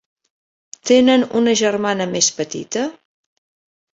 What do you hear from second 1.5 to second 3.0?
germana més petita?